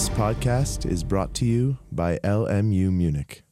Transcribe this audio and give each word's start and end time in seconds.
This 0.00 0.08
podcast 0.08 0.90
is 0.90 1.04
brought 1.04 1.34
to 1.34 1.44
you 1.44 1.76
by 1.92 2.16
LMU 2.24 2.90
Munich. 2.90 3.42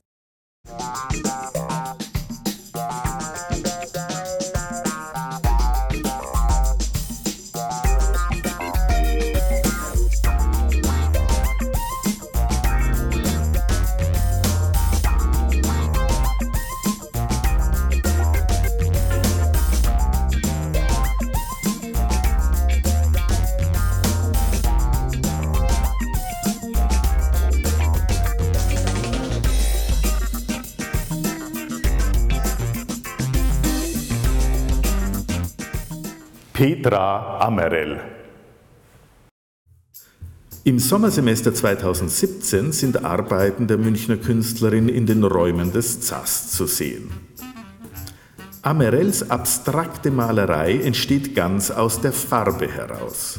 Petra 36.89 37.41
Amerell. 37.41 38.01
Im 40.65 40.79
Sommersemester 40.79 41.53
2017 41.53 42.73
sind 42.73 43.05
Arbeiten 43.05 43.67
der 43.67 43.77
Münchner 43.77 44.17
Künstlerin 44.17 44.89
in 44.89 45.05
den 45.05 45.23
Räumen 45.23 45.71
des 45.71 46.01
ZAS 46.01 46.51
zu 46.51 46.65
sehen. 46.65 47.11
Amerells 48.63 49.31
abstrakte 49.31 50.11
Malerei 50.11 50.79
entsteht 50.79 51.35
ganz 51.35 51.71
aus 51.71 52.01
der 52.01 52.15
Farbe 52.15 52.69
heraus. 52.73 53.39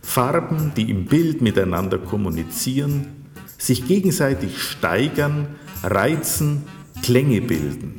Farben, 0.00 0.70
die 0.76 0.90
im 0.90 1.06
Bild 1.06 1.42
miteinander 1.42 1.98
kommunizieren, 1.98 3.26
sich 3.58 3.88
gegenseitig 3.88 4.62
steigern, 4.62 5.56
reizen, 5.82 6.62
Klänge 7.02 7.40
bilden. 7.40 7.98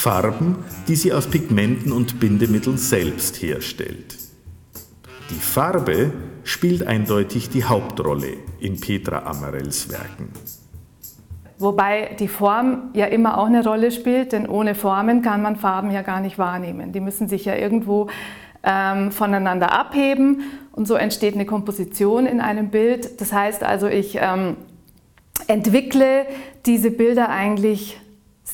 Farben, 0.00 0.56
die 0.88 0.96
sie 0.96 1.12
aus 1.12 1.26
Pigmenten 1.26 1.92
und 1.92 2.20
Bindemitteln 2.20 2.78
selbst 2.78 3.42
herstellt. 3.42 4.16
Die 5.28 5.34
Farbe 5.34 6.10
spielt 6.42 6.86
eindeutig 6.86 7.50
die 7.50 7.64
Hauptrolle 7.64 8.38
in 8.60 8.80
Petra 8.80 9.18
Amarells 9.24 9.90
Werken. 9.90 10.30
Wobei 11.58 12.16
die 12.18 12.28
Form 12.28 12.88
ja 12.94 13.04
immer 13.06 13.36
auch 13.36 13.44
eine 13.44 13.62
Rolle 13.62 13.92
spielt, 13.92 14.32
denn 14.32 14.48
ohne 14.48 14.74
Formen 14.74 15.20
kann 15.20 15.42
man 15.42 15.56
Farben 15.56 15.90
ja 15.90 16.00
gar 16.00 16.22
nicht 16.22 16.38
wahrnehmen. 16.38 16.92
Die 16.92 17.00
müssen 17.00 17.28
sich 17.28 17.44
ja 17.44 17.54
irgendwo 17.54 18.08
ähm, 18.62 19.12
voneinander 19.12 19.70
abheben 19.70 20.44
und 20.72 20.88
so 20.88 20.94
entsteht 20.94 21.34
eine 21.34 21.44
Komposition 21.44 22.24
in 22.24 22.40
einem 22.40 22.70
Bild. 22.70 23.20
Das 23.20 23.34
heißt 23.34 23.62
also, 23.62 23.86
ich 23.86 24.16
ähm, 24.18 24.56
entwickle 25.46 26.24
diese 26.64 26.90
Bilder 26.90 27.28
eigentlich 27.28 28.00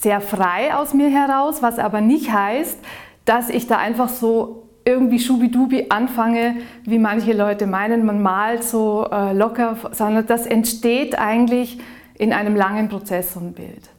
sehr 0.00 0.20
frei 0.20 0.74
aus 0.74 0.94
mir 0.94 1.08
heraus, 1.08 1.62
was 1.62 1.78
aber 1.78 2.00
nicht 2.00 2.32
heißt, 2.32 2.78
dass 3.24 3.50
ich 3.50 3.66
da 3.66 3.78
einfach 3.78 4.08
so 4.08 4.66
irgendwie 4.84 5.18
schubidubi 5.18 5.86
anfange, 5.88 6.56
wie 6.84 6.98
manche 6.98 7.32
Leute 7.32 7.66
meinen, 7.66 8.06
man 8.06 8.22
malt 8.22 8.62
so 8.62 9.08
äh, 9.10 9.32
locker, 9.32 9.76
sondern 9.90 10.26
das 10.26 10.46
entsteht 10.46 11.18
eigentlich 11.18 11.80
in 12.14 12.32
einem 12.32 12.54
langen 12.54 12.88
Prozess 12.88 13.34
so 13.34 13.40
ein 13.40 13.52
Bild. 13.52 13.90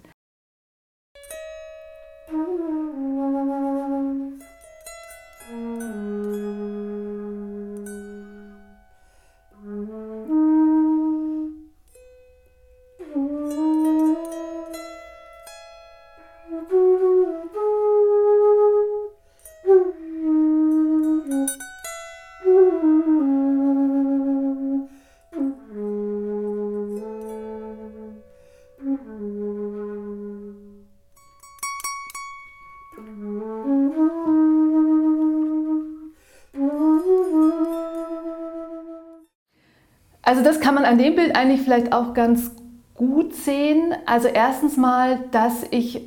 Also 40.27 40.43
das 40.43 40.59
kann 40.59 40.75
man 40.75 40.83
an 40.83 40.97
dem 40.97 41.15
Bild 41.15 41.37
eigentlich 41.37 41.61
vielleicht 41.61 41.93
auch 41.93 42.13
ganz 42.13 42.51
gut 42.95 43.33
sehen. 43.33 43.95
Also 44.05 44.27
erstens 44.27 44.75
mal, 44.75 45.19
dass 45.31 45.63
ich 45.71 46.01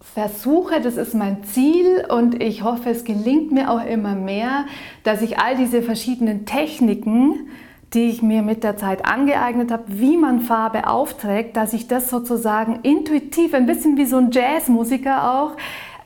versuche, 0.00 0.80
das 0.80 0.96
ist 0.96 1.12
mein 1.12 1.42
Ziel 1.42 2.06
und 2.08 2.40
ich 2.40 2.62
hoffe, 2.62 2.90
es 2.90 3.02
gelingt 3.02 3.50
mir 3.50 3.72
auch 3.72 3.84
immer 3.84 4.14
mehr, 4.14 4.66
dass 5.02 5.22
ich 5.22 5.40
all 5.40 5.56
diese 5.56 5.82
verschiedenen 5.82 6.46
Techniken, 6.46 7.48
die 7.94 8.10
ich 8.10 8.22
mir 8.22 8.42
mit 8.42 8.62
der 8.62 8.76
Zeit 8.76 9.04
angeeignet 9.04 9.72
habe, 9.72 9.86
wie 9.88 10.16
man 10.16 10.42
Farbe 10.42 10.86
aufträgt, 10.86 11.56
dass 11.56 11.72
ich 11.72 11.88
das 11.88 12.10
sozusagen 12.10 12.78
intuitiv, 12.84 13.54
ein 13.54 13.66
bisschen 13.66 13.96
wie 13.96 14.06
so 14.06 14.18
ein 14.18 14.30
Jazzmusiker 14.30 15.34
auch, 15.34 15.56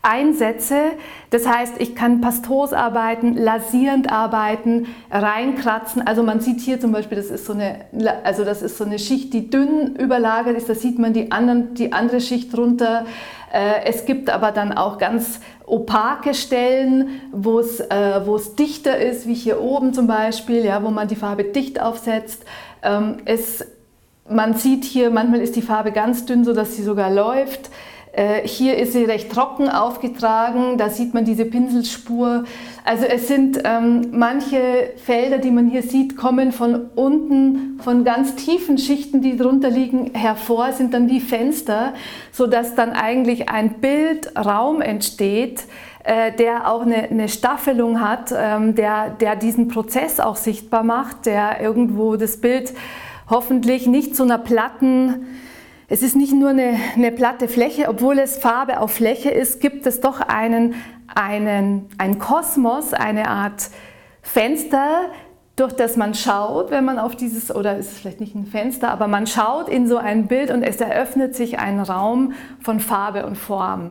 einsetze. 0.03 0.93
Das 1.31 1.47
heißt, 1.47 1.75
ich 1.79 1.95
kann 1.95 2.21
pastos 2.21 2.73
arbeiten, 2.73 3.37
lasierend 3.37 4.11
arbeiten, 4.11 4.87
reinkratzen. 5.11 6.07
Also 6.07 6.23
man 6.23 6.41
sieht 6.41 6.61
hier 6.61 6.81
zum 6.81 6.93
Beispiel, 6.93 7.17
das 7.17 7.31
ist 7.31 7.47
so 7.47 7.53
eine, 7.53 7.87
also 8.25 8.45
das 8.45 8.63
ist 8.63 8.79
so 8.79 8.85
eine 8.85 8.99
Schicht, 8.99 9.33
die 9.35 9.51
dünn 9.51 9.97
überlagert 9.97 10.57
ist. 10.57 10.69
Da 10.69 10.75
sieht 10.75 10.99
man 10.99 11.13
die, 11.13 11.33
anderen, 11.33 11.75
die 11.75 11.93
andere 11.93 12.21
Schicht 12.21 12.57
drunter. 12.57 13.07
Äh, 13.53 13.85
es 13.85 14.05
gibt 14.05 14.31
aber 14.31 14.53
dann 14.53 14.73
auch 14.73 14.99
ganz 14.99 15.41
opake 15.67 16.35
Stellen, 16.35 17.21
wo 17.33 17.59
es, 17.59 17.81
äh, 17.81 18.21
wo 18.25 18.37
es 18.37 18.55
dichter 18.55 18.99
ist, 18.99 19.27
wie 19.27 19.35
hier 19.35 19.61
oben 19.61 19.93
zum 19.93 20.07
Beispiel, 20.07 20.65
ja, 20.65 20.83
wo 20.83 20.91
man 20.91 21.09
die 21.09 21.17
Farbe 21.17 21.45
dicht 21.45 21.81
aufsetzt. 21.81 22.45
Ähm, 22.83 23.19
es, 23.25 23.67
man 24.29 24.55
sieht 24.55 24.85
hier, 24.85 25.11
manchmal 25.11 25.41
ist 25.41 25.57
die 25.57 25.63
Farbe 25.63 25.93
ganz 25.93 26.27
dünn, 26.27 26.45
sodass 26.45 26.77
sie 26.77 26.83
sogar 26.83 27.11
läuft. 27.11 27.71
Äh, 28.19 28.49
hier 28.49 28.77
ist 28.77 28.95
sie 28.95 29.05
recht 29.05 29.31
trocken 29.31 29.69
aufgetragen, 29.69 30.77
da 30.77 30.89
sieht 30.91 31.15
man 31.15 31.25
diese 31.25 31.45
Pinselspur. 31.45 32.43
Also 32.85 33.05
es 33.05 33.29
sind 33.29 33.61
ähm, 33.65 34.09
manche 34.11 34.91
Felder, 34.97 35.39
die 35.39 35.53
man 35.53 35.71
hier 35.71 35.85
sieht, 35.85 36.17
kommen 36.17 36.51
von 36.51 36.89
unten, 36.97 37.79
von 37.81 38.03
ganz 38.03 38.35
tiefen 38.35 38.77
Schichten, 38.77 39.23
die 39.23 39.37
drunter 39.37 39.71
liegen, 39.71 40.15
hervor, 40.15 40.73
sind 40.73 40.95
dann 40.95 41.09
wie 41.09 41.21
Fenster, 41.21 41.95
sodass 42.33 42.75
dann 42.75 42.91
eigentlich 42.91 43.51
ein 43.51 43.75
Bildraum 43.75 44.81
entsteht, 44.81 45.67
äh, 46.03 46.33
der 46.33 46.73
auch 46.73 46.83
eine, 46.83 47.05
eine 47.05 47.29
Staffelung 47.29 48.01
hat, 48.01 48.35
ähm, 48.37 48.75
der, 48.75 49.11
der 49.11 49.37
diesen 49.37 49.69
Prozess 49.69 50.19
auch 50.19 50.35
sichtbar 50.37 50.83
macht, 50.83 51.27
der 51.27 51.61
irgendwo 51.61 52.17
das 52.17 52.41
Bild 52.41 52.75
hoffentlich 53.31 53.87
nicht 53.87 54.17
zu 54.17 54.25
einer 54.25 54.39
platten 54.39 55.27
es 55.89 56.03
ist 56.03 56.17
nicht 56.17 56.35
nur 56.35 56.51
eine, 56.51 56.79
eine 56.95 57.11
platte 57.11 57.49
Fläche, 57.49 57.89
obwohl 57.89 58.19
es 58.19 58.37
Farbe 58.37 58.81
auf 58.81 58.93
Fläche 58.93 59.31
ist, 59.31 59.61
gibt 59.61 59.87
es 59.87 60.01
doch 60.01 60.21
einen, 60.21 60.75
einen, 61.15 61.89
einen 61.97 62.19
Kosmos, 62.19 62.93
eine 62.93 63.29
Art 63.29 63.71
Fenster, 64.21 65.07
durch 65.57 65.73
das 65.73 65.97
man 65.97 66.15
schaut, 66.15 66.71
wenn 66.71 66.85
man 66.85 66.99
auf 66.99 67.17
dieses, 67.17 67.55
oder 67.55 67.79
ist 67.79 67.93
es 67.93 67.99
vielleicht 67.99 68.21
nicht 68.21 68.35
ein 68.35 68.47
Fenster, 68.47 68.91
aber 68.91 69.09
man 69.09 69.27
schaut 69.27 69.69
in 69.69 69.89
so 69.89 69.97
ein 69.97 70.29
Bild 70.29 70.51
und 70.51 70.63
es 70.63 70.77
eröffnet 70.81 71.35
sich 71.35 71.59
ein 71.59 71.81
Raum 71.81 72.35
von 72.61 72.81
Farbe 72.81 73.27
und 73.27 73.37
Form. 73.37 73.91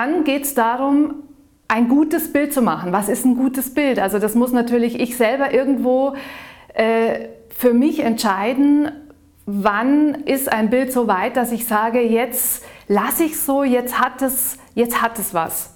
Dann 0.00 0.24
geht 0.24 0.44
es 0.44 0.54
darum, 0.54 1.24
ein 1.68 1.88
gutes 1.88 2.32
Bild 2.32 2.54
zu 2.54 2.62
machen. 2.62 2.90
Was 2.90 3.10
ist 3.10 3.26
ein 3.26 3.36
gutes 3.36 3.74
Bild? 3.74 3.98
Also 3.98 4.18
das 4.18 4.34
muss 4.34 4.50
natürlich 4.50 4.98
ich 4.98 5.18
selber 5.18 5.52
irgendwo 5.52 6.14
äh, 6.72 7.26
für 7.50 7.74
mich 7.74 8.00
entscheiden, 8.00 8.90
wann 9.44 10.14
ist 10.24 10.50
ein 10.50 10.70
Bild 10.70 10.90
so 10.90 11.06
weit, 11.06 11.36
dass 11.36 11.52
ich 11.52 11.66
sage, 11.66 12.00
jetzt 12.00 12.64
lasse 12.88 13.24
ich 13.24 13.38
so, 13.38 13.62
jetzt 13.62 14.00
hat 14.00 14.22
es, 14.22 14.56
jetzt 14.74 15.02
hat 15.02 15.18
es 15.18 15.34
was. 15.34 15.74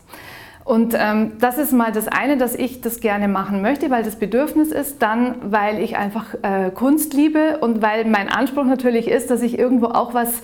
Und 0.65 0.95
ähm, 0.97 1.33
das 1.39 1.59
ist 1.59 1.75
mal 1.75 1.93
das 1.93 2.09
eine, 2.09 2.39
dass 2.39 2.55
ich 2.55 2.81
das 2.81 3.01
gerne 3.01 3.29
machen 3.29 3.61
möchte, 3.61 3.91
weil 3.91 4.05
das 4.05 4.17
Bedürfnis 4.17 4.73
ist, 4.73 5.03
dann 5.03 5.35
weil 5.53 5.81
ich 5.81 5.99
einfach 5.99 6.33
äh, 6.41 6.71
Kunst 6.71 7.13
liebe 7.13 7.59
und 7.61 7.83
weil 7.83 8.07
mein 8.07 8.31
Anspruch 8.31 8.65
natürlich 8.65 9.07
ist, 9.07 9.31
dass 9.31 9.43
ich 9.43 9.59
irgendwo 9.59 9.89
auch 9.89 10.15
was 10.15 10.41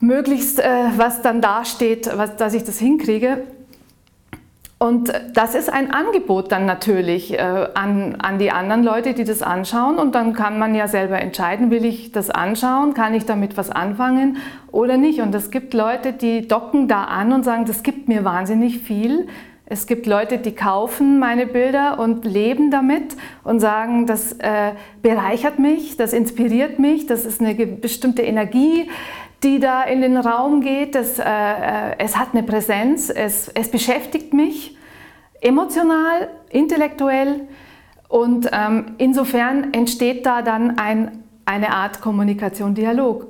möglichst, 0.00 0.60
äh, 0.60 0.68
was 0.96 1.22
dann 1.22 1.40
dasteht, 1.40 2.10
was, 2.16 2.36
dass 2.36 2.54
ich 2.54 2.64
das 2.64 2.78
hinkriege. 2.78 3.42
Und 4.80 5.12
das 5.34 5.56
ist 5.56 5.72
ein 5.72 5.90
Angebot 5.90 6.52
dann 6.52 6.64
natürlich 6.64 7.34
äh, 7.34 7.68
an, 7.74 8.14
an 8.20 8.38
die 8.38 8.52
anderen 8.52 8.84
Leute, 8.84 9.12
die 9.12 9.24
das 9.24 9.42
anschauen. 9.42 9.98
Und 9.98 10.14
dann 10.14 10.34
kann 10.34 10.60
man 10.60 10.72
ja 10.76 10.86
selber 10.86 11.20
entscheiden, 11.20 11.72
will 11.72 11.84
ich 11.84 12.12
das 12.12 12.30
anschauen, 12.30 12.94
kann 12.94 13.12
ich 13.12 13.26
damit 13.26 13.56
was 13.56 13.70
anfangen 13.70 14.36
oder 14.70 14.96
nicht. 14.96 15.20
Und 15.20 15.34
es 15.34 15.50
gibt 15.50 15.74
Leute, 15.74 16.12
die 16.12 16.46
docken 16.46 16.86
da 16.86 17.04
an 17.04 17.32
und 17.32 17.44
sagen, 17.44 17.64
das 17.64 17.82
gibt 17.82 18.06
mir 18.06 18.24
wahnsinnig 18.24 18.78
viel. 18.78 19.26
Es 19.66 19.88
gibt 19.88 20.06
Leute, 20.06 20.38
die 20.38 20.52
kaufen 20.54 21.18
meine 21.18 21.46
Bilder 21.46 21.98
und 21.98 22.24
leben 22.24 22.70
damit 22.70 23.16
und 23.42 23.58
sagen, 23.58 24.06
das 24.06 24.32
äh, 24.34 24.72
bereichert 25.02 25.58
mich, 25.58 25.96
das 25.96 26.12
inspiriert 26.12 26.78
mich, 26.78 27.06
das 27.06 27.26
ist 27.26 27.42
eine 27.42 27.54
bestimmte 27.54 28.22
Energie, 28.22 28.88
die 29.42 29.60
da 29.60 29.82
in 29.84 30.00
den 30.00 30.16
Raum 30.16 30.60
geht. 30.60 30.94
Das, 30.94 31.18
äh, 31.18 31.24
äh, 31.24 31.94
es 31.98 32.16
hat 32.16 32.28
eine 32.32 32.42
Präsenz, 32.42 33.10
es, 33.10 33.48
es 33.48 33.70
beschäftigt 33.70 34.32
mich 34.34 34.76
emotional, 35.40 36.28
intellektuell 36.50 37.46
und 38.08 38.48
ähm, 38.52 38.94
insofern 38.98 39.72
entsteht 39.72 40.26
da 40.26 40.42
dann 40.42 40.78
ein, 40.78 41.24
eine 41.44 41.70
Art 41.70 42.00
Kommunikation, 42.00 42.74
Dialog. 42.74 43.26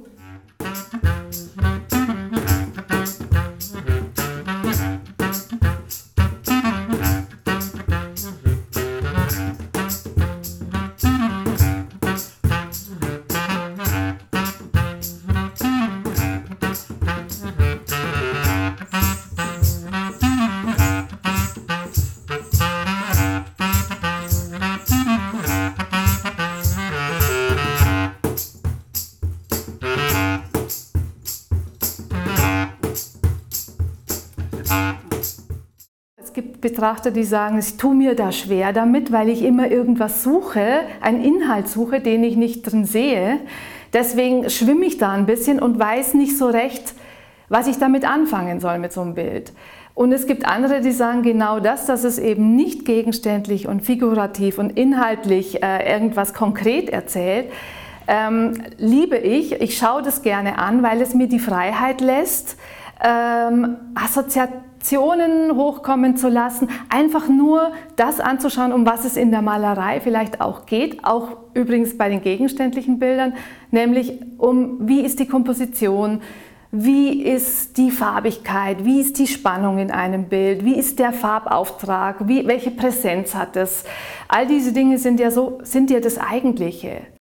Betrachter, 36.69 37.11
die 37.11 37.25
sagen, 37.25 37.59
ich 37.59 37.77
tue 37.79 37.95
mir 37.95 38.15
da 38.15 38.31
schwer 38.31 38.73
damit, 38.73 39.11
weil 39.11 39.29
ich 39.31 39.43
immer 39.43 39.71
irgendwas 39.71 40.23
suche, 40.23 40.81
einen 41.01 41.25
Inhalt 41.25 41.69
suche, 41.69 42.01
den 42.01 42.23
ich 42.25 42.37
nicht 42.37 42.63
drin 42.63 42.85
sehe. 42.85 43.39
Deswegen 43.95 44.51
schwimme 44.51 44.85
ich 44.85 44.99
da 44.99 45.13
ein 45.13 45.25
bisschen 45.25 45.61
und 45.61 45.79
weiß 45.79 46.15
nicht 46.15 46.37
so 46.37 46.47
recht, 46.47 46.95
was 47.49 47.67
ich 47.69 47.79
damit 47.79 48.05
anfangen 48.07 48.61
soll 48.61 48.79
mit 48.79 48.93
so 48.93 49.01
einem 49.01 49.15
Bild. 49.15 49.53
Und 49.95 50.13
es 50.13 50.27
gibt 50.27 50.47
andere, 50.47 50.83
die 50.83 50.93
sagen 50.93 51.23
genau 51.23 51.59
das, 51.59 51.87
dass 51.87 52.05
es 52.05 52.19
eben 52.19 52.55
nicht 52.55 52.85
gegenständlich 52.85 53.67
und 53.67 53.81
figurativ 53.81 54.59
und 54.59 54.77
inhaltlich 54.79 55.63
äh, 55.63 55.91
irgendwas 55.91 56.35
konkret 56.35 56.91
erzählt. 56.91 57.47
Ähm, 58.07 58.53
liebe 58.77 59.17
ich, 59.17 59.53
ich 59.61 59.77
schaue 59.79 60.03
das 60.03 60.23
gerne 60.23 60.59
an, 60.59 60.83
weil 60.83 61.01
es 61.01 61.15
mir 61.15 61.29
die 61.29 61.41
Freiheit 61.41 62.01
lässt, 62.01 62.57
ähm, 63.03 63.77
Assoziationen 63.95 65.55
hochkommen 65.55 66.17
zu 66.17 66.29
lassen, 66.29 66.69
einfach 66.89 67.29
nur 67.29 67.73
das 67.97 68.21
anzuschauen, 68.21 68.73
um 68.73 68.87
was 68.87 69.05
es 69.05 69.17
in 69.17 69.31
der 69.31 69.43
Malerei 69.43 70.01
vielleicht 70.01 70.41
auch 70.41 70.67
geht, 70.67 71.05
auch 71.05 71.37
übrigens 71.55 71.97
bei 71.97 72.09
den 72.09 72.23
gegenständlichen 72.23 72.99
Bildern, 72.99 73.35
nämlich 73.71 74.21
um 74.39 74.89
wie 74.89 75.01
ist 75.01 75.21
die 75.21 75.27
Komposition, 75.27 76.21
wie 76.71 77.23
ist 77.23 77.79
die 77.79 77.91
Farbigkeit, 77.91 78.85
wie 78.85 79.01
ist 79.01 79.19
die 79.19 79.27
Spannung 79.27 79.79
in 79.79 79.91
einem 79.91 80.25
Bild, 80.25 80.65
wie 80.65 80.75
ist 80.75 80.99
der 80.99 81.13
Farbauftrag, 81.13 82.29
wie, 82.29 82.47
welche 82.47 82.71
Präsenz 82.71 83.35
hat 83.35 83.57
es. 83.57 83.85
All 84.29 84.47
diese 84.47 84.73
Dinge 84.73 84.99
sind 84.99 85.19
ja, 85.19 85.31
so, 85.31 85.61
sind 85.63 85.91
ja 85.91 86.01
das 86.01 86.19
Eigentliche. 86.19 87.18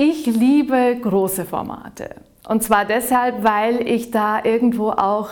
Ich 0.00 0.26
liebe 0.26 0.96
große 1.02 1.44
Formate. 1.44 2.10
Und 2.46 2.62
zwar 2.62 2.84
deshalb, 2.84 3.42
weil 3.42 3.80
ich 3.80 4.12
da 4.12 4.44
irgendwo 4.44 4.90
auch, 4.90 5.30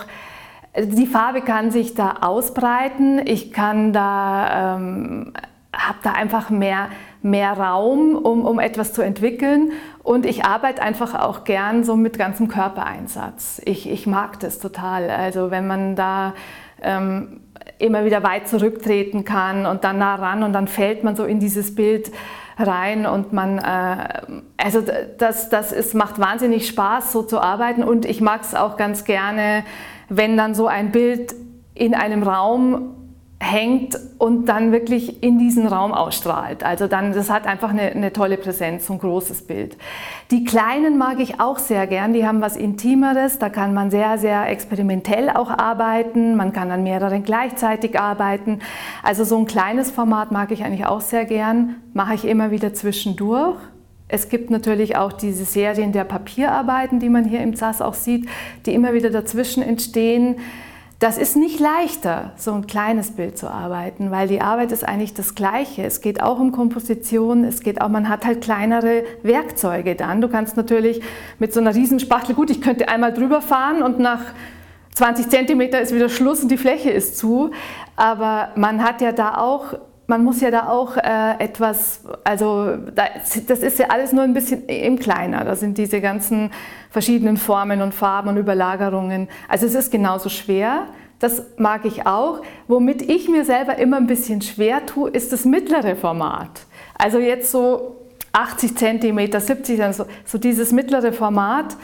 die 0.77 1.07
Farbe 1.07 1.39
kann 1.39 1.71
sich 1.71 1.93
da 1.93 2.17
ausbreiten, 2.19 3.25
ich 3.25 3.53
kann 3.53 3.93
da, 3.93 4.75
ähm, 4.75 5.31
habe 5.71 5.99
da 6.03 6.11
einfach 6.11 6.49
mehr, 6.49 6.89
mehr 7.21 7.53
Raum, 7.53 8.17
um, 8.17 8.45
um 8.45 8.59
etwas 8.59 8.91
zu 8.91 9.01
entwickeln. 9.01 9.71
Und 10.03 10.25
ich 10.25 10.43
arbeite 10.43 10.81
einfach 10.81 11.15
auch 11.15 11.45
gern 11.45 11.85
so 11.85 11.95
mit 11.95 12.19
ganzem 12.19 12.49
Körpereinsatz. 12.49 13.61
Ich, 13.63 13.89
ich 13.89 14.05
mag 14.05 14.37
das 14.41 14.59
total. 14.59 15.09
Also 15.09 15.49
wenn 15.49 15.65
man 15.65 15.95
da 15.95 16.33
ähm, 16.81 17.39
immer 17.79 18.03
wieder 18.03 18.21
weit 18.21 18.49
zurücktreten 18.49 19.23
kann 19.23 19.65
und 19.65 19.85
dann 19.85 19.97
nah 19.97 20.15
ran 20.15 20.43
und 20.43 20.51
dann 20.51 20.67
fällt 20.67 21.05
man 21.05 21.15
so 21.15 21.23
in 21.23 21.39
dieses 21.39 21.73
Bild 21.73 22.11
rein 22.57 23.05
und 23.05 23.33
man, 23.33 23.59
äh, 23.59 24.41
also 24.57 24.81
das, 25.17 25.49
das 25.49 25.71
ist, 25.71 25.93
macht 25.93 26.19
wahnsinnig 26.19 26.67
Spaß, 26.67 27.11
so 27.11 27.23
zu 27.23 27.39
arbeiten. 27.39 27.83
Und 27.83 28.05
ich 28.05 28.21
mag 28.21 28.41
es 28.41 28.55
auch 28.55 28.77
ganz 28.77 29.05
gerne, 29.05 29.63
wenn 30.09 30.37
dann 30.37 30.55
so 30.55 30.67
ein 30.67 30.91
Bild 30.91 31.35
in 31.73 31.93
einem 31.93 32.23
Raum 32.23 32.96
hängt 33.39 33.97
und 34.17 34.47
dann 34.47 34.71
wirklich 34.71 35.21
in 35.21 35.37
diesen 35.37 35.67
Raum 35.67 35.93
ausstrahlt. 35.93 36.63
Also 36.63 36.87
dann, 36.87 37.13
das 37.13 37.29
hat 37.29 37.45
einfach 37.45 37.69
eine, 37.69 37.83
eine, 37.83 38.11
tolle 38.11 38.35
Präsenz, 38.35 38.87
so 38.87 38.93
ein 38.93 38.99
großes 38.99 39.43
Bild. 39.43 39.77
Die 40.31 40.43
kleinen 40.43 40.97
mag 40.97 41.19
ich 41.19 41.39
auch 41.39 41.59
sehr 41.59 41.85
gern, 41.85 42.13
die 42.13 42.25
haben 42.25 42.41
was 42.41 42.57
Intimeres, 42.57 43.37
da 43.37 43.49
kann 43.49 43.75
man 43.75 43.91
sehr, 43.91 44.17
sehr 44.17 44.49
experimentell 44.49 45.29
auch 45.29 45.51
arbeiten, 45.51 46.35
man 46.35 46.51
kann 46.51 46.71
an 46.71 46.81
mehreren 46.81 47.23
gleichzeitig 47.23 47.99
arbeiten. 47.99 48.59
Also 49.03 49.23
so 49.23 49.37
ein 49.37 49.45
kleines 49.45 49.91
Format 49.91 50.31
mag 50.31 50.51
ich 50.51 50.63
eigentlich 50.63 50.87
auch 50.87 51.01
sehr 51.01 51.25
gern, 51.25 51.75
mache 51.93 52.15
ich 52.15 52.25
immer 52.25 52.49
wieder 52.49 52.73
zwischendurch. 52.73 53.57
Es 54.07 54.29
gibt 54.29 54.49
natürlich 54.49 54.97
auch 54.97 55.11
diese 55.11 55.45
Serien 55.45 55.91
der 55.91 56.05
Papierarbeiten, 56.05 56.99
die 56.99 57.09
man 57.09 57.25
hier 57.25 57.41
im 57.41 57.55
ZAS 57.55 57.81
auch 57.81 57.93
sieht, 57.93 58.27
die 58.65 58.73
immer 58.73 58.93
wieder 58.93 59.09
dazwischen 59.09 59.61
entstehen. 59.61 60.37
Das 60.99 61.19
ist 61.19 61.35
nicht 61.35 61.59
leichter, 61.59 62.31
so 62.37 62.53
ein 62.53 62.65
kleines 62.65 63.11
Bild 63.11 63.37
zu 63.37 63.51
arbeiten, 63.51 64.09
weil 64.09 64.27
die 64.27 64.41
Arbeit 64.41 64.71
ist 64.71 64.83
eigentlich 64.83 65.13
das 65.13 65.35
Gleiche. 65.35 65.83
Es 65.83 66.01
geht 66.01 66.23
auch 66.23 66.39
um 66.39 66.51
Komposition, 66.51 67.43
es 67.43 67.59
geht 67.59 67.81
auch, 67.81 67.89
man 67.89 68.09
hat 68.09 68.25
halt 68.25 68.41
kleinere 68.41 69.03
Werkzeuge 69.21 69.93
dann. 69.93 70.21
Du 70.21 70.27
kannst 70.27 70.57
natürlich 70.57 71.03
mit 71.37 71.53
so 71.53 71.59
einer 71.59 71.75
Riesenspachtel, 71.75 72.33
gut, 72.33 72.49
ich 72.49 72.61
könnte 72.61 72.89
einmal 72.89 73.13
drüber 73.13 73.41
fahren 73.41 73.83
und 73.83 73.99
nach 73.99 74.21
20 74.95 75.29
Zentimeter 75.29 75.79
ist 75.79 75.93
wieder 75.93 76.09
Schluss 76.09 76.41
und 76.41 76.49
die 76.49 76.57
Fläche 76.57 76.89
ist 76.89 77.19
zu. 77.19 77.51
Aber 77.95 78.49
man 78.55 78.83
hat 78.83 78.99
ja 78.99 79.11
da 79.11 79.37
auch 79.37 79.75
man 80.07 80.23
muss 80.23 80.39
ja 80.39 80.49
da 80.51 80.69
auch 80.69 80.95
äh, 80.95 81.37
etwas, 81.39 82.01
also 82.23 82.77
das 82.95 83.59
ist 83.59 83.77
ja 83.77 83.87
alles 83.89 84.13
nur 84.13 84.23
ein 84.23 84.33
bisschen 84.33 84.65
im 84.67 84.97
Kleiner. 84.97 85.43
Da 85.43 85.55
sind 85.55 85.77
diese 85.77 85.99
ganzen 85.99 86.51
verschiedenen 86.89 87.35
Formen 87.35 87.81
und 87.81 87.93
Farben 87.93 88.29
und 88.29 88.37
Überlagerungen. 88.37 89.27
Also 89.49 89.65
es 89.65 89.75
ist 89.75 89.91
genauso 89.91 90.29
schwer. 90.29 90.87
das 91.19 91.43
mag 91.57 91.83
ich 91.83 92.05
auch. 92.05 92.41
Womit 92.67 93.01
ich 93.01 93.27
mir 93.27 93.43
selber 93.43 93.77
immer 93.77 93.97
ein 93.97 94.07
bisschen 94.07 94.41
schwer 94.41 94.85
tue, 94.85 95.09
ist 95.09 95.33
das 95.33 95.43
mittlere 95.45 95.95
Format. 95.95 96.61
Also 96.97 97.19
jetzt 97.19 97.51
so 97.51 97.97
80 98.31 98.75
cm, 98.77 99.39
70 99.39 99.77
cm, 99.77 99.93
so, 99.93 100.05
so 100.25 100.37
dieses 100.37 100.71
mittlere 100.71 101.11
Format. 101.11 101.75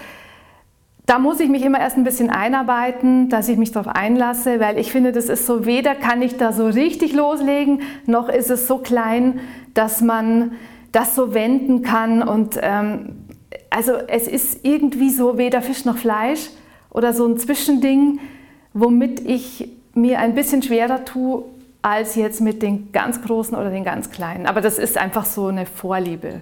Da 1.05 1.19
muss 1.19 1.39
ich 1.39 1.49
mich 1.49 1.63
immer 1.63 1.79
erst 1.79 1.97
ein 1.97 2.05
bisschen 2.05 2.29
einarbeiten, 2.29 3.29
dass 3.29 3.49
ich 3.49 3.57
mich 3.57 3.71
darauf 3.71 3.93
einlasse, 3.93 4.59
weil 4.59 4.79
ich 4.79 4.91
finde, 4.91 5.11
das 5.11 5.25
ist 5.25 5.45
so, 5.45 5.65
weder 5.65 5.95
kann 5.95 6.21
ich 6.21 6.37
da 6.37 6.53
so 6.53 6.67
richtig 6.67 7.13
loslegen, 7.13 7.81
noch 8.05 8.29
ist 8.29 8.49
es 8.49 8.67
so 8.67 8.77
klein, 8.77 9.39
dass 9.73 10.01
man 10.01 10.53
das 10.93 11.15
so 11.15 11.33
wenden 11.33 11.81
kann. 11.81 12.23
Und 12.23 12.57
ähm, 12.61 13.17
also 13.69 13.93
es 14.07 14.27
ist 14.27 14.59
irgendwie 14.63 15.09
so 15.09 15.37
weder 15.37 15.61
Fisch 15.61 15.83
noch 15.83 15.97
Fleisch 15.97 16.49
oder 16.89 17.11
so 17.11 17.25
ein 17.25 17.37
Zwischending 17.37 18.19
womit 18.73 19.19
ich 19.21 19.69
mir 19.93 20.19
ein 20.19 20.35
bisschen 20.35 20.61
schwerer 20.61 21.05
tue 21.05 21.45
als 21.81 22.15
jetzt 22.15 22.41
mit 22.41 22.61
den 22.61 22.91
ganz 22.91 23.21
großen 23.21 23.55
oder 23.55 23.69
den 23.69 23.83
ganz 23.83 24.09
kleinen. 24.09 24.47
Aber 24.47 24.61
das 24.61 24.79
ist 24.79 24.97
einfach 24.97 25.25
so 25.25 25.47
eine 25.47 25.65
Vorliebe. 25.65 26.41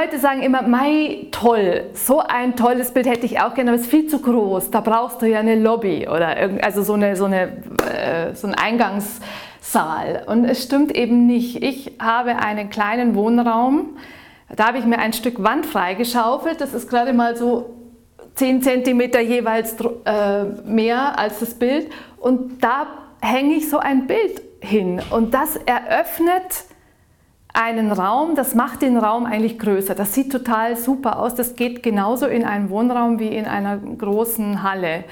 Leute 0.00 0.20
sagen 0.20 0.42
immer, 0.42 0.62
Mai, 0.62 1.26
toll, 1.32 1.90
so 1.92 2.20
ein 2.20 2.54
tolles 2.54 2.92
Bild 2.92 3.08
hätte 3.08 3.26
ich 3.26 3.40
auch 3.40 3.54
gerne, 3.54 3.70
aber 3.70 3.80
es 3.80 3.86
ist 3.86 3.90
viel 3.90 4.06
zu 4.06 4.20
groß. 4.20 4.70
Da 4.70 4.80
brauchst 4.80 5.20
du 5.22 5.26
ja 5.26 5.40
eine 5.40 5.56
Lobby 5.56 6.06
oder 6.06 6.36
also 6.62 6.82
so, 6.82 6.92
eine, 6.92 7.16
so, 7.16 7.24
eine, 7.24 7.56
äh, 7.92 8.34
so 8.34 8.46
ein 8.46 8.54
Eingangssaal. 8.54 10.22
Und 10.26 10.44
es 10.44 10.62
stimmt 10.62 10.94
eben 10.94 11.26
nicht. 11.26 11.64
Ich 11.64 11.96
habe 11.98 12.36
einen 12.36 12.70
kleinen 12.70 13.16
Wohnraum, 13.16 13.96
da 14.54 14.68
habe 14.68 14.78
ich 14.78 14.84
mir 14.84 14.98
ein 14.98 15.12
Stück 15.12 15.42
Wand 15.42 15.66
freigeschaufelt. 15.66 16.60
Das 16.60 16.74
ist 16.74 16.88
gerade 16.88 17.12
mal 17.12 17.36
so 17.36 17.74
10 18.36 18.62
cm 18.62 19.00
jeweils 19.26 19.74
äh, 20.04 20.44
mehr 20.64 21.18
als 21.18 21.40
das 21.40 21.54
Bild. 21.54 21.90
Und 22.18 22.62
da 22.62 22.86
hänge 23.20 23.54
ich 23.54 23.68
so 23.68 23.78
ein 23.78 24.06
Bild 24.06 24.42
hin. 24.60 25.02
Und 25.10 25.34
das 25.34 25.56
eröffnet 25.56 26.64
einen 27.58 27.90
Raum, 27.90 28.36
das 28.36 28.54
macht 28.54 28.82
den 28.82 28.96
Raum 28.96 29.26
eigentlich 29.26 29.58
größer. 29.58 29.96
Das 29.96 30.14
sieht 30.14 30.30
total 30.30 30.76
super 30.76 31.18
aus. 31.18 31.34
Das 31.34 31.56
geht 31.56 31.82
genauso 31.82 32.26
in 32.26 32.44
einem 32.44 32.70
Wohnraum 32.70 33.18
wie 33.18 33.28
in 33.28 33.46
einer 33.46 33.78
großen 33.78 34.62
Halle. 34.62 35.04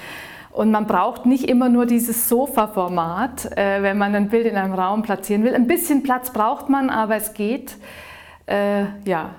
Und 0.53 0.71
man 0.71 0.87
braucht 0.87 1.27
nicht 1.27 1.49
immer 1.51 1.69
nur 1.69 1.87
dieses 1.87 2.29
Sofa-Format, 2.29 3.57
äh, 3.57 3.83
wenn 3.83 3.99
man 3.99 4.15
ein 4.15 4.29
Bild 4.29 4.47
in 4.47 4.57
einem 4.57 4.75
Raum 4.75 5.03
platzieren 5.03 5.43
will. 5.43 5.55
Ein 5.55 5.67
bisschen 5.67 6.05
Platz 6.05 6.33
braucht 6.33 6.69
man, 6.69 6.89
aber 6.89 7.17
es 7.17 7.35
geht. 7.35 7.77
Äh, 8.47 8.85
ja, 9.05 9.31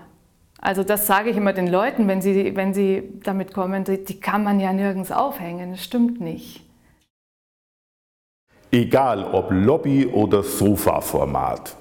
also 0.59 0.83
das 0.83 1.07
sage 1.07 1.29
ich 1.29 1.37
immer 1.37 1.53
den 1.53 1.67
Leuten, 1.67 2.09
wenn 2.09 2.21
sie, 2.21 2.57
wenn 2.57 2.73
sie 2.73 3.03
damit 3.23 3.53
kommen, 3.53 3.85
die, 3.85 4.03
die 4.03 4.19
kann 4.19 4.43
man 4.43 4.59
ja 4.59 4.73
nirgends 4.73 5.13
aufhängen. 5.13 5.71
Das 5.71 5.83
stimmt 5.83 6.19
nicht. 6.19 6.61
Egal 8.69 9.23
ob 9.23 9.47
Lobby 9.49 10.05
oder 10.05 10.43
Sofa-Format. 10.43 11.77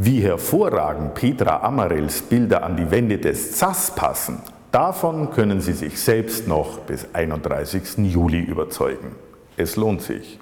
Wie 0.00 0.20
hervorragend 0.20 1.14
Petra 1.14 1.56
Amarells 1.64 2.22
Bilder 2.22 2.62
an 2.62 2.76
die 2.76 2.88
Wände 2.88 3.18
des 3.18 3.58
ZAS 3.58 3.96
passen, 3.96 4.38
davon 4.70 5.32
können 5.32 5.60
Sie 5.60 5.72
sich 5.72 6.00
selbst 6.00 6.46
noch 6.46 6.78
bis 6.78 7.08
31. 7.14 7.98
Juli 8.04 8.38
überzeugen. 8.38 9.16
Es 9.56 9.74
lohnt 9.74 10.02
sich. 10.02 10.38